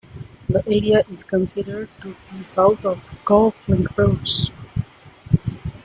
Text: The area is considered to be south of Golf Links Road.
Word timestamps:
The 0.49 0.63
area 0.65 1.03
is 1.11 1.23
considered 1.23 1.87
to 2.01 2.15
be 2.31 2.41
south 2.41 2.83
of 2.85 3.23
Golf 3.23 3.69
Links 3.69 3.95
Road. 3.95 4.19